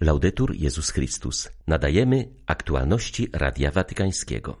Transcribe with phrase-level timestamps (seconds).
[0.00, 1.48] Laudetur Jezus Chrystus.
[1.66, 4.56] Nadajemy aktualności Radia Watykańskiego.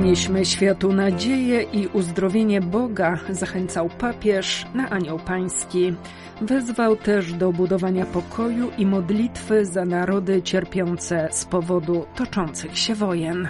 [0.00, 5.94] Nieśmy światu nadzieję i uzdrowienie Boga, zachęcał papież na Anioł Pański.
[6.40, 13.48] Wezwał też do budowania pokoju i modlitwy za narody cierpiące z powodu toczących się wojen.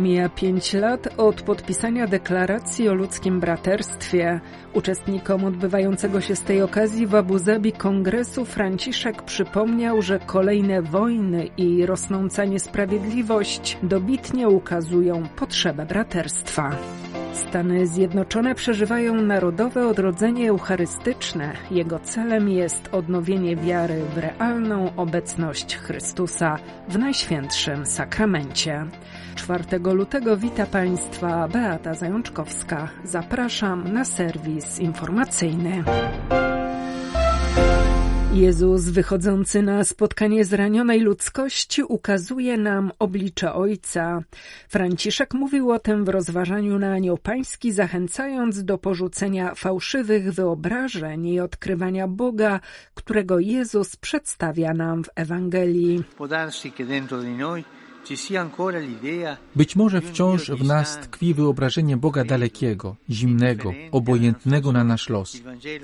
[0.00, 4.40] Mija pięć lat od podpisania deklaracji o ludzkim braterstwie.
[4.74, 11.48] Uczestnikom odbywającego się z tej okazji w Abu Zabi kongresu Franciszek przypomniał, że kolejne wojny
[11.56, 16.76] i rosnąca niesprawiedliwość dobitnie ukazują potrzebę braterstwa.
[17.32, 21.52] Stany Zjednoczone przeżywają narodowe odrodzenie eucharystyczne.
[21.70, 28.86] Jego celem jest odnowienie wiary w realną obecność Chrystusa w Najświętszym Sakramencie.
[29.34, 32.88] 4 lutego wita Państwa Beata Zajączkowska.
[33.04, 35.84] Zapraszam na serwis informacyjny.
[38.34, 44.22] Jezus wychodzący na spotkanie zranionej ludzkości ukazuje nam oblicze Ojca.
[44.68, 51.40] Franciszek mówił o tym w rozważaniu na Anioł Pański, zachęcając do porzucenia fałszywych wyobrażeń i
[51.40, 52.60] odkrywania Boga,
[52.94, 56.04] którego Jezus przedstawia nam w Ewangelii.
[59.56, 65.36] Być może wciąż w nas tkwi wyobrażenie Boga dalekiego, zimnego, obojętnego na nasz los.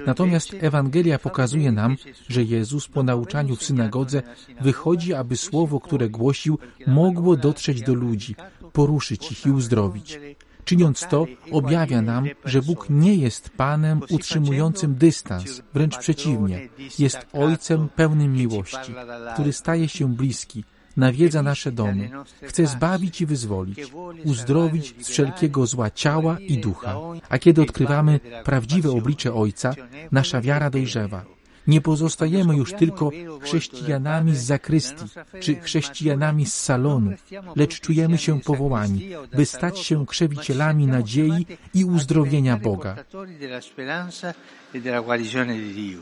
[0.06, 1.96] Natomiast Ewangelia pokazuje nam,
[2.28, 4.22] że Jezus po nauczaniu w synagodze
[4.60, 8.34] wychodzi, aby słowo, które głosił, mogło dotrzeć do ludzi,
[8.72, 10.18] poruszyć ich i uzdrowić.
[10.64, 17.88] Czyniąc to, objawia nam, że Bóg nie jest Panem utrzymującym dystans, wręcz przeciwnie, jest Ojcem
[17.88, 18.92] pełnym miłości,
[19.34, 20.64] który staje się bliski,
[20.96, 22.10] nawiedza nasze domy,
[22.42, 23.78] chce zbawić i wyzwolić,
[24.24, 26.96] uzdrowić z wszelkiego zła ciała i ducha.
[27.28, 29.74] A kiedy odkrywamy prawdziwe oblicze Ojca,
[30.12, 31.24] nasza wiara dojrzewa.
[31.66, 35.04] Nie pozostajemy już tylko chrześcijanami z zakrystii
[35.40, 37.12] czy chrześcijanami z salonu,
[37.56, 42.96] lecz czujemy się powołani, by stać się krzewicielami nadziei i uzdrowienia Boga.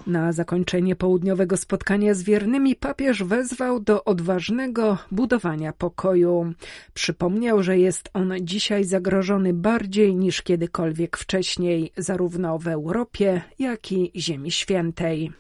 [0.07, 6.53] Na zakończenie południowego spotkania z wiernymi papież wezwał do odważnego budowania pokoju.
[6.95, 14.13] Przypomniał, że jest on dzisiaj zagrożony bardziej niż kiedykolwiek wcześniej, zarówno w Europie, jak i
[14.17, 15.33] Ziemi Świętej.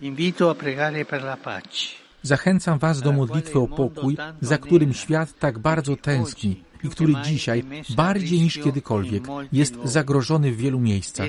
[2.22, 7.64] Zachęcam Was do modlitwy o pokój, za którym świat tak bardzo tęskni i który dzisiaj,
[7.96, 11.28] bardziej niż kiedykolwiek, jest zagrożony w wielu miejscach.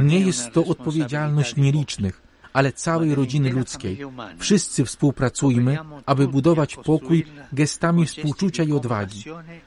[0.00, 2.22] Nie jest to odpowiedzialność nielicznych,
[2.52, 3.98] ale całej rodziny ludzkiej.
[4.38, 9.24] Wszyscy współpracujmy, aby budować pokój gestami współczucia i odwagi.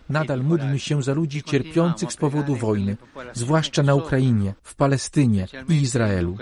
[0.10, 2.98] Nadal módlmy się za ludzi cierpiących z powodu wojny,
[3.34, 6.38] zwłaszcza na Ukrainie, w Palestynie i Izraelu.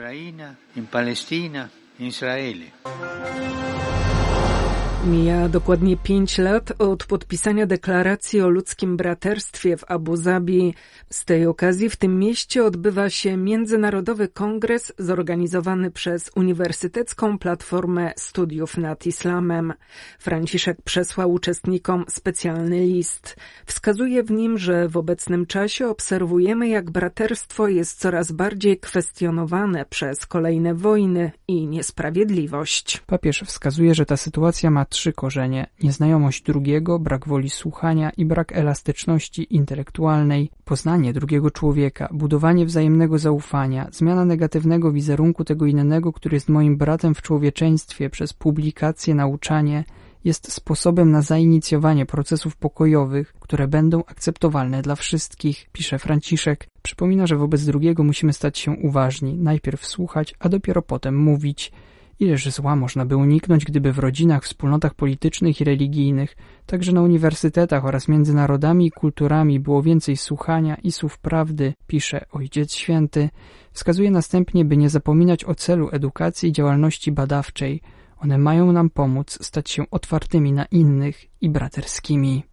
[5.08, 10.74] Mija dokładnie pięć lat od podpisania deklaracji o ludzkim braterstwie w Abu Zabi.
[11.10, 18.78] Z tej okazji w tym mieście odbywa się Międzynarodowy Kongres zorganizowany przez Uniwersytecką Platformę Studiów
[18.78, 19.74] nad Islamem.
[20.20, 23.36] Franciszek przesłał uczestnikom specjalny list.
[23.66, 30.26] Wskazuje w nim, że w obecnym czasie obserwujemy, jak braterstwo jest coraz bardziej kwestionowane przez
[30.26, 33.04] kolejne wojny i niesprawiedliwość.
[33.08, 38.52] Papież wskazuje, że ta sytuacja ma trzy korzenie: nieznajomość drugiego, brak woli słuchania i brak
[38.56, 46.50] elastyczności intelektualnej, poznanie drugiego człowieka, budowanie wzajemnego zaufania, zmiana negatywnego wizerunku tego innego, który jest
[46.50, 49.84] moim bratem w człowieczeństwie przez publikacje, nauczanie,
[50.24, 56.70] jest sposobem na zainicjowanie procesów pokojowych, które będą akceptowalne dla wszystkich, pisze Franciszek.
[56.82, 61.72] Przypomina, że wobec drugiego musimy stać się uważni, najpierw słuchać, a dopiero potem mówić.
[62.20, 66.36] Ileż zła można by uniknąć, gdyby w rodzinach, wspólnotach politycznych i religijnych,
[66.66, 72.26] także na uniwersytetach oraz między narodami i kulturami było więcej słuchania i słów prawdy, pisze
[72.32, 73.30] Ojciec Święty.
[73.72, 77.82] Wskazuje następnie, by nie zapominać o celu edukacji i działalności badawczej.
[78.18, 82.44] One mają nam pomóc stać się otwartymi na innych i braterskimi.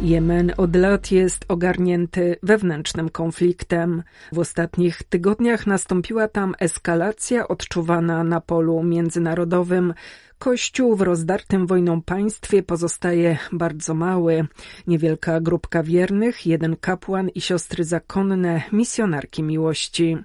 [0.00, 4.02] Jemen od lat jest ogarnięty wewnętrznym konfliktem.
[4.32, 9.94] W ostatnich tygodniach nastąpiła tam eskalacja odczuwana na polu międzynarodowym.
[10.38, 14.46] Kościół w rozdartym wojną państwie pozostaje bardzo mały.
[14.86, 20.16] Niewielka grupka wiernych, jeden kapłan i siostry zakonne, misjonarki miłości.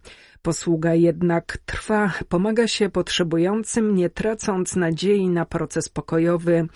[0.50, 6.68] Posługa jednak trwa, pomaga się potrzebującym, nie tracąc nadziei na proces pokojowy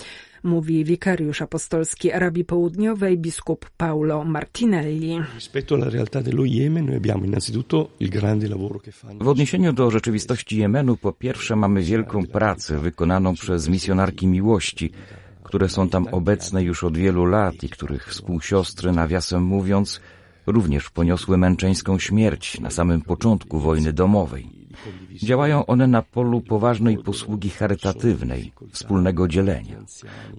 [0.43, 5.19] mówi wikariusz apostolski Arabii Południowej biskup Paulo Martinelli.
[9.21, 14.91] W odniesieniu do rzeczywistości Jemenu, po pierwsze mamy wielką pracę wykonaną przez misjonarki miłości,
[15.43, 20.01] które są tam obecne już od wielu lat i których współsiostry, nawiasem mówiąc,
[20.45, 24.63] również poniosły męczeńską śmierć na samym początku wojny domowej.
[25.13, 29.75] Działają one na polu poważnej posługi charytatywnej, wspólnego dzielenia.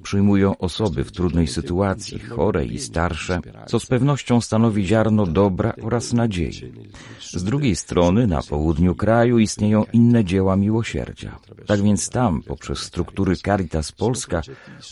[0.03, 6.13] Przyjmują osoby w trudnej sytuacji, chore i starsze, co z pewnością stanowi ziarno dobra oraz
[6.13, 6.73] nadziei.
[7.21, 11.39] Z drugiej strony, na południu kraju istnieją inne dzieła miłosierdzia.
[11.67, 14.43] Tak więc tam, poprzez struktury Caritas Polska,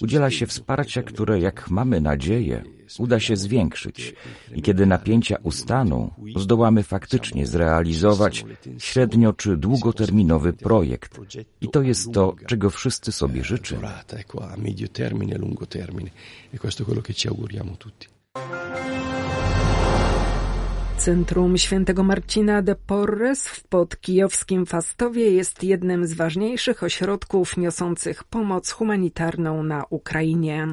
[0.00, 2.64] udziela się wsparcia, które, jak mamy nadzieję,
[3.00, 4.14] uda się zwiększyć
[4.54, 8.44] i kiedy napięcia ustaną, zdołamy faktycznie zrealizować
[8.78, 11.20] średnio czy długoterminowy projekt.
[11.60, 13.88] I to jest to, czego wszyscy sobie życzymy.
[21.02, 28.70] Centrum Świętego Marcina de Porres w podkijowskim Fastowie jest jednym z ważniejszych ośrodków niosących pomoc
[28.70, 30.68] humanitarną na Ukrainie.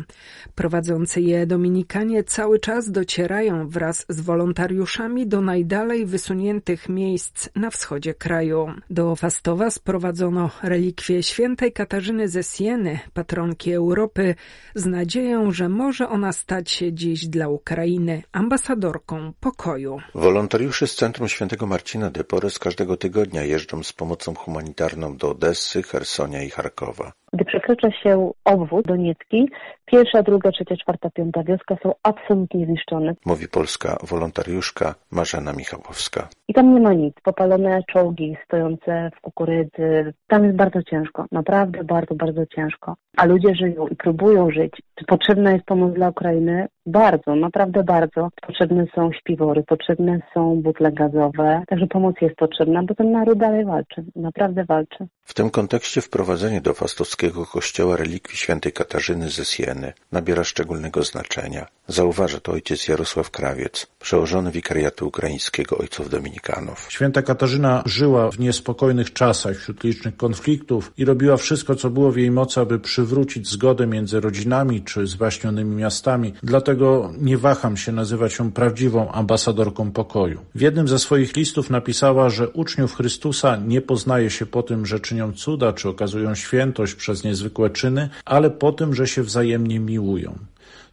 [0.55, 8.13] Prowadzący je Dominikanie cały czas docierają wraz z wolontariuszami do najdalej wysuniętych miejsc na wschodzie
[8.13, 8.67] kraju.
[8.89, 14.35] Do Fastowa sprowadzono relikwie świętej Katarzyny ze Sieny, patronki Europy,
[14.75, 19.99] z nadzieją, że może ona stać się dziś dla Ukrainy ambasadorką pokoju.
[20.19, 25.83] Wolontariusze z Centrum Świętego Marcina de Porres każdego tygodnia jeżdżą z pomocą humanitarną do Odessy,
[25.83, 27.11] Hersonia i Charkowa.
[27.33, 29.49] Gdy przekracza się obwód Doniecki,
[29.85, 33.15] pierwsza, druga, trzecia, czwarta, piąta wioska są absolutnie zniszczone.
[33.25, 36.29] Mówi polska wolontariuszka Marzena Michałowska.
[36.47, 37.15] I tam nie ma nic.
[37.23, 40.13] Popalone czołgi stojące w kukurydzy.
[40.27, 41.25] Tam jest bardzo ciężko.
[41.31, 42.95] Naprawdę bardzo, bardzo ciężko.
[43.17, 44.73] A ludzie żyją i próbują żyć.
[45.07, 46.67] Potrzebna jest pomoc dla Ukrainy?
[46.85, 48.29] Bardzo, naprawdę bardzo.
[48.47, 51.63] Potrzebne są śpiwory, potrzebne są butle gazowe.
[51.67, 54.05] Także pomoc jest potrzebna, bo ten naród dalej walczy.
[54.15, 55.07] Naprawdę walczy.
[55.23, 61.65] W tym kontekście wprowadzenie do fastowskiego kościoła relikwii świętej Katarzyny ze Sieny nabiera szczególnego znaczenia.
[61.89, 66.87] Zauważa to ojciec Jarosław Krawiec, przełożony wikariatu ukraińskiego ojców dominikanów.
[66.89, 72.17] Święta Katarzyna żyła w niespokojnych czasach wśród licznych konfliktów i robiła wszystko, co było w
[72.17, 76.33] jej mocy, aby przywrócić zgodę między rodzinami czy zwaśnionymi miastami.
[76.43, 80.39] Dlatego nie waham się nazywać ją prawdziwą ambasadorką pokoju.
[80.55, 84.99] W jednym ze swoich listów napisała, że uczniów Chrystusa nie poznaje się po tym, że
[84.99, 90.39] czynią cuda czy okazują świętość przez niezwykłe czyny, ale po tym, że się wzajemnie miłują.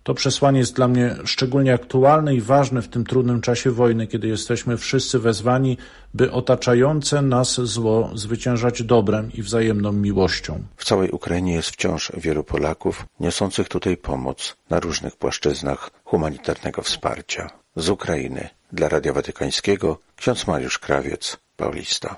[0.06, 4.28] To przesłanie jest dla mnie szczególnie aktualne i ważne w tym trudnym czasie wojny, kiedy
[4.28, 5.78] jesteśmy wszyscy wezwani,
[6.14, 10.62] by otaczające nas zło zwyciężać dobrem i wzajemną miłością.
[10.76, 17.50] W całej Ukrainie jest wciąż wielu Polaków niosących tutaj pomoc na różnych płaszczyznach humanitarnego wsparcia.
[17.76, 22.16] Z Ukrainy dla Radia Watykańskiego ksiądz Mariusz Krawiec, Paulista.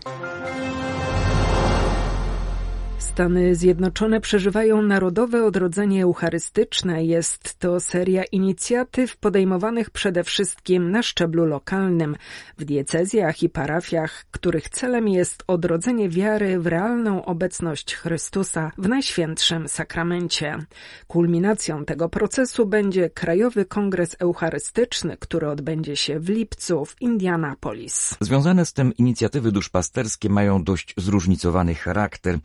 [2.99, 7.05] Stany Zjednoczone przeżywają Narodowe Odrodzenie Eucharystyczne.
[7.05, 12.17] Jest to seria inicjatyw podejmowanych przede wszystkim na szczeblu lokalnym,
[12.59, 19.69] w diecezjach i parafiach, których celem jest odrodzenie wiary w realną obecność Chrystusa w Najświętszym
[19.69, 20.59] Sakramencie.
[21.07, 28.17] Kulminacją tego procesu będzie Krajowy Kongres Eucharystyczny, który odbędzie się w lipcu w Indianapolis.
[28.21, 32.39] Związane z tym inicjatywy duszpasterskie mają dość zróżnicowany charakter.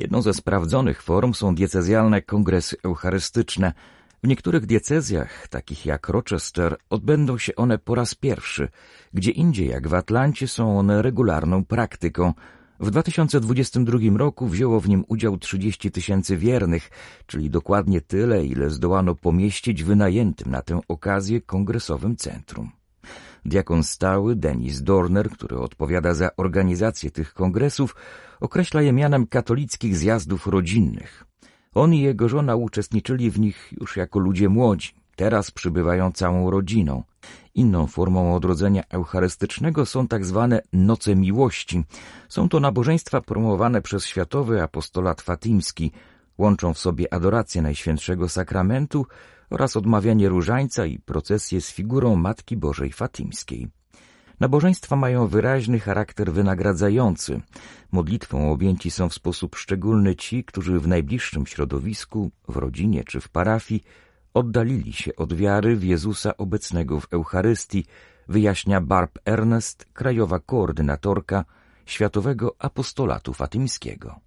[0.00, 3.72] Jedną ze sprawdzonych form są diecezjalne kongresy eucharystyczne.
[4.22, 8.68] W niektórych diecezjach, takich jak Rochester, odbędą się one po raz pierwszy.
[9.14, 12.34] Gdzie indziej, jak w Atlancie, są one regularną praktyką.
[12.80, 16.90] W 2022 roku wzięło w nim udział 30 tysięcy wiernych,
[17.26, 22.79] czyli dokładnie tyle, ile zdołano pomieścić wynajętym na tę okazję kongresowym centrum.
[23.44, 27.96] Diakon stały Denis Dorner, który odpowiada za organizację tych kongresów,
[28.40, 31.24] określa je mianem katolickich zjazdów rodzinnych.
[31.74, 34.94] On i jego żona uczestniczyli w nich już jako ludzie młodzi.
[35.16, 37.02] Teraz przybywają całą rodziną.
[37.54, 41.84] Inną formą odrodzenia eucharystycznego są tak zwane noce miłości.
[42.28, 45.92] Są to nabożeństwa promowane przez Światowy Apostolat Fatimski.
[46.38, 49.06] Łączą w sobie adorację Najświętszego Sakramentu
[49.50, 53.68] oraz odmawianie różańca i procesję z figurą Matki Bożej Fatimskiej.
[54.40, 57.40] Nabożeństwa mają wyraźny charakter wynagradzający.
[57.92, 63.28] Modlitwą objęci są w sposób szczególny ci, którzy w najbliższym środowisku, w rodzinie czy w
[63.28, 63.82] parafii
[64.34, 67.84] oddalili się od wiary w Jezusa obecnego w Eucharystii,
[68.28, 71.44] wyjaśnia Barb Ernest, krajowa koordynatorka
[71.86, 74.20] Światowego Apostolatu Fatymskiego.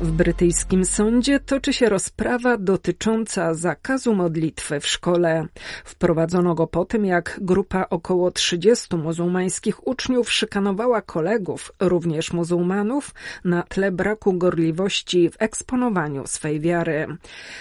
[0.00, 5.46] W brytyjskim sądzie toczy się rozprawa dotycząca zakazu modlitwy w szkole.
[5.84, 13.14] Wprowadzono go po tym, jak grupa około 30 muzułmańskich uczniów szykanowała kolegów, również muzułmanów,
[13.44, 17.06] na tle braku gorliwości w eksponowaniu swej wiary.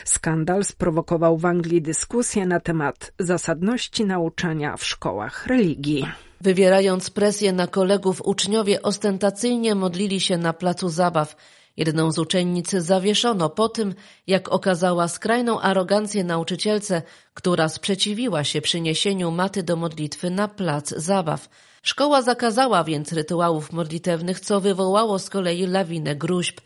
[0.06, 6.06] Skandal sprowokował w Anglii dyskusję na temat zasadności nauczania w szkołach religii.
[6.42, 11.36] Wywierając presję na kolegów, uczniowie ostentacyjnie modlili się na placu zabaw–
[11.78, 13.96] Jedną z uczennic zawieszono po tym,
[14.28, 17.02] jak okazała skrajną arogancję nauczycielce,
[17.34, 21.50] która sprzeciwiła się przyniesieniu maty do modlitwy na plac zabaw.
[21.84, 26.60] Szkoła zakazała więc rytuałów modlitewnych, co wywołało z kolei lawinę gruźb.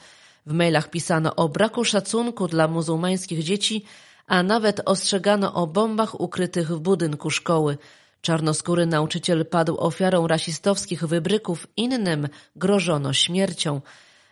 [0.46, 3.86] W mailach pisano o braku szacunku dla muzułmańskich dzieci,
[4.27, 7.77] a nawet ostrzegano o bombach ukrytych w budynku szkoły.
[8.22, 13.82] Czarnoskóry nauczyciel padł ofiarą rasistowskich wybryków, innym grożono śmiercią.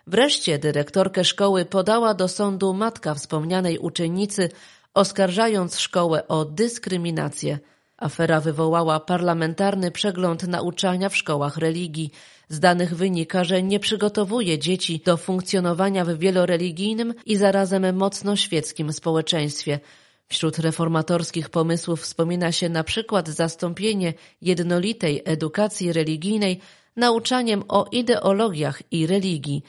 [0.10, 4.50] Wreszcie dyrektorkę szkoły podała do sądu matka wspomnianej uczennicy,
[4.94, 7.60] oskarżając szkołę o dyskryminację.
[7.98, 12.12] Afera wywołała parlamentarny przegląd nauczania w szkołach religii.
[12.48, 18.94] Z danych wynika, że nie przygotowuje dzieci do funkcjonowania w wieloreligijnym i zarazem mocno świeckim
[18.94, 19.80] społeczeństwie.
[20.28, 26.60] Wśród reformatorskich pomysłów wspomina się na przykład zastąpienie jednolitej edukacji religijnej
[26.96, 29.64] nauczaniem o ideologiach i religii.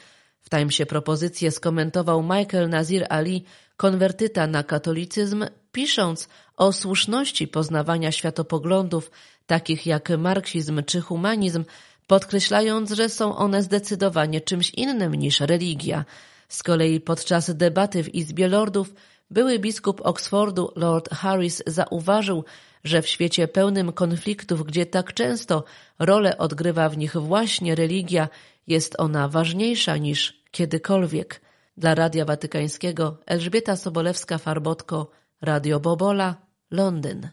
[0.50, 3.44] Timesie propozycję skomentował Michael Nazir Ali,
[3.76, 9.10] konwertyta na katolicyzm, pisząc o słuszności poznawania światopoglądów,
[9.46, 11.64] takich jak marksizm czy humanizm,
[12.06, 16.04] podkreślając, że są one zdecydowanie czymś innym niż religia.
[16.48, 18.94] Z kolei podczas debaty w Izbie Lordów
[19.30, 22.44] były biskup Oxfordu Lord Harris zauważył,
[22.84, 25.64] że w świecie pełnym konfliktów, gdzie tak często
[25.98, 28.28] rolę odgrywa w nich właśnie religia,
[28.66, 31.40] jest ona ważniejsza niż kiedykolwiek.
[31.76, 35.06] Dla Radia Watykańskiego Elżbieta Sobolewska-Farbotko,
[35.42, 36.34] Radio Bobola,
[36.70, 37.28] Londyn.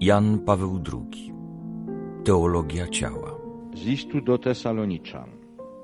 [0.00, 1.32] Jan Paweł II
[2.24, 3.38] Teologia ciała.
[3.74, 5.30] Z listu do Tesaloniczan.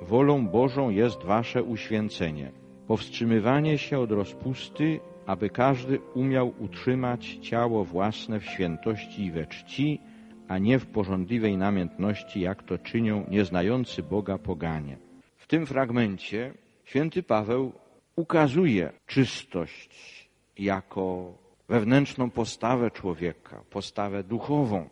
[0.03, 2.53] Wolą Bożą jest wasze uświęcenie,
[2.87, 10.01] powstrzymywanie się od rozpusty, aby każdy umiał utrzymać ciało własne w świętości i we czci,
[10.49, 15.10] a nie w porządliwej namiętności, jak to czynią nieznający Boga poganie
[15.51, 16.55] tym fragmencie
[16.85, 17.73] święty Paweł
[18.17, 20.29] ukazuje czystość
[20.59, 21.35] jako
[21.69, 24.89] wewnętrzną postawę człowieka, postawę duchową,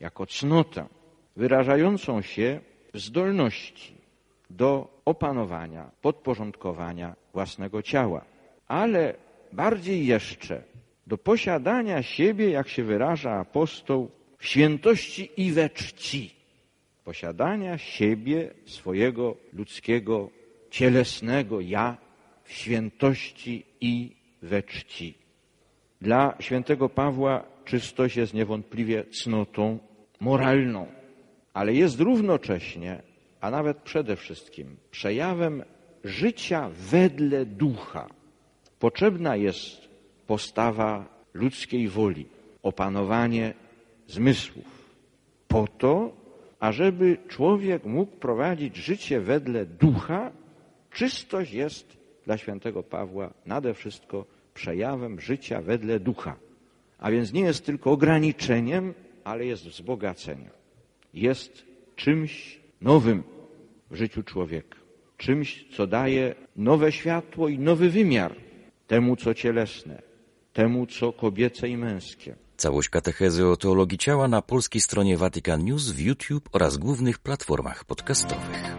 [0.00, 0.86] jako cnotę,
[1.36, 2.60] wyrażającą się
[2.94, 3.94] w zdolności
[4.50, 8.24] do opanowania, podporządkowania własnego ciała,
[8.68, 9.14] ale
[9.52, 10.62] bardziej jeszcze
[11.06, 16.43] do posiadania siebie, jak się wyraża apostoł, w świętości i we czci
[17.04, 20.30] posiadania siebie, swojego ludzkiego,
[20.70, 21.96] cielesnego ja
[22.44, 25.14] w świętości i we czci.
[26.00, 29.78] Dla świętego Pawła czystość jest niewątpliwie cnotą
[30.20, 30.86] moralną,
[31.54, 33.02] ale jest równocześnie,
[33.40, 35.62] a nawet przede wszystkim przejawem
[36.04, 38.08] życia wedle ducha.
[38.78, 39.88] Potrzebna jest
[40.26, 42.26] postawa ludzkiej woli,
[42.62, 43.54] opanowanie
[44.06, 44.94] zmysłów,
[45.48, 46.23] po to,
[46.64, 50.30] ażeby człowiek mógł prowadzić życie wedle ducha,
[50.90, 56.36] czystość jest dla świętego Pawła nade wszystko przejawem życia wedle ducha.
[56.98, 58.94] A więc nie jest tylko ograniczeniem,
[59.24, 60.50] ale jest wzbogaceniem.
[61.14, 61.66] Jest
[61.96, 63.22] czymś nowym
[63.90, 64.78] w życiu człowieka.
[65.16, 68.34] Czymś, co daje nowe światło i nowy wymiar
[68.86, 70.02] temu, co cielesne,
[70.52, 72.43] temu, co kobiece i męskie.
[72.56, 77.84] Całość katechezy o teologii ciała na polskiej stronie Vatican News w YouTube oraz głównych platformach
[77.84, 78.76] podcastowych.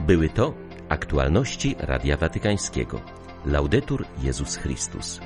[0.00, 0.54] Były to
[0.88, 3.00] aktualności Radia Watykańskiego.
[3.46, 5.20] Laudetur Jezus Chrystus.